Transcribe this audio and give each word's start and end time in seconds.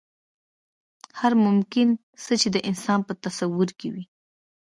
هر 1.19 1.33
ممکن 1.45 1.87
څه 2.23 2.33
چې 2.41 2.47
د 2.55 2.57
انسان 2.69 2.99
په 3.07 3.13
تصور 3.25 3.69
کې 3.79 3.87
وي. 3.93 4.05